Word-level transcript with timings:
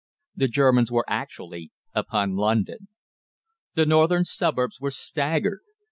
The 0.35 0.47
Germans 0.47 0.91
were 0.91 1.05
actually 1.07 1.71
upon 1.93 2.35
London! 2.35 2.87
The 3.75 3.85
northern 3.85 4.25
suburbs 4.25 4.79
were 4.81 4.89
staggered. 4.89 5.59